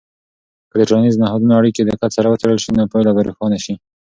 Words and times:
که 0.69 0.75
د 0.77 0.81
ټولنیزو 0.89 1.21
نهادونو 1.23 1.57
اړیکې 1.59 1.81
دقت 1.83 2.11
سره 2.17 2.27
وڅیړل 2.29 2.59
سي، 2.63 2.69
نو 2.77 2.83
پایله 2.91 3.11
به 3.15 3.21
روښانه 3.27 3.57
سي. 3.65 3.73